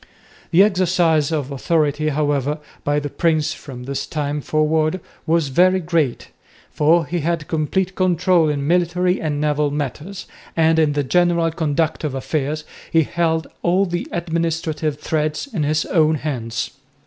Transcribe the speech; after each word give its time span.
The 0.49 0.63
exercise 0.63 1.31
of 1.31 1.51
authority, 1.51 2.09
however, 2.09 2.57
by 2.83 2.99
the 2.99 3.07
prince 3.07 3.53
from 3.53 3.83
this 3.83 4.07
time 4.07 4.41
forward 4.41 4.99
was 5.27 5.49
very 5.49 5.79
great, 5.79 6.29
for 6.71 7.05
he 7.05 7.19
had 7.19 7.47
complete 7.47 7.93
control 7.93 8.49
in 8.49 8.65
military 8.65 9.21
and 9.21 9.39
naval 9.39 9.69
matters, 9.69 10.25
and 10.57 10.79
in 10.79 10.93
the 10.93 11.03
general 11.03 11.51
conduct 11.51 12.03
of 12.03 12.15
affairs 12.15 12.63
he 12.91 13.03
held 13.03 13.45
all 13.61 13.85
the 13.85 14.07
administrative 14.11 14.99
threads 14.99 15.47
in 15.53 15.61
his 15.61 15.85
own 15.85 16.15
hands. 16.15 16.71